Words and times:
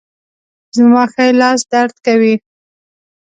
زما 0.75 1.03
ښي 1.13 1.27
لاس 1.41 1.59
درد 1.71 1.95
کوي 2.05 2.35